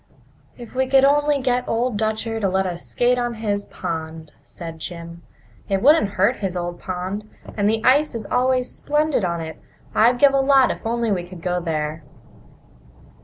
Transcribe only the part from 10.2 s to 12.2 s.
a lot if we could only go there."